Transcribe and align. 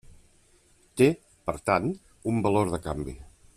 Té, 1.01 1.09
per 1.49 1.55
tant, 1.71 1.87
un 2.33 2.43
valor 2.49 2.73
de 2.75 2.83
canvi. 2.89 3.17